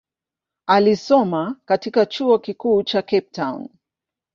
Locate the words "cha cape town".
2.83-3.69